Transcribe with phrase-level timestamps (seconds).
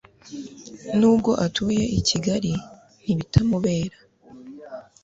[0.99, 2.51] nubwo atuye i Kigali
[3.03, 3.97] ntibitamubera